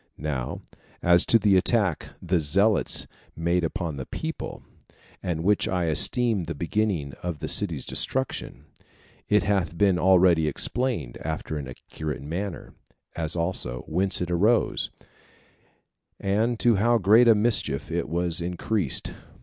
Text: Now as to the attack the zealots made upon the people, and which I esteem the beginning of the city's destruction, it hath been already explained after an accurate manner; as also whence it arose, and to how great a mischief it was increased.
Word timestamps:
Now 0.17 0.63
as 1.03 1.27
to 1.27 1.37
the 1.37 1.55
attack 1.57 2.09
the 2.23 2.39
zealots 2.39 3.05
made 3.35 3.63
upon 3.63 3.97
the 3.97 4.07
people, 4.07 4.63
and 5.21 5.43
which 5.43 5.67
I 5.67 5.83
esteem 5.85 6.45
the 6.45 6.55
beginning 6.55 7.13
of 7.21 7.37
the 7.37 7.47
city's 7.47 7.85
destruction, 7.85 8.65
it 9.29 9.43
hath 9.43 9.77
been 9.77 9.99
already 9.99 10.47
explained 10.47 11.19
after 11.23 11.55
an 11.55 11.67
accurate 11.67 12.23
manner; 12.23 12.73
as 13.15 13.35
also 13.35 13.81
whence 13.87 14.21
it 14.21 14.31
arose, 14.31 14.89
and 16.19 16.59
to 16.59 16.77
how 16.77 16.97
great 16.97 17.27
a 17.27 17.35
mischief 17.35 17.91
it 17.91 18.09
was 18.09 18.41
increased. 18.41 19.13